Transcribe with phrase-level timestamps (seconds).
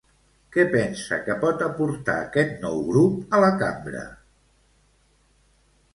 [0.53, 4.05] Què pensa que pot aportar aquest nou grup a la Cambra?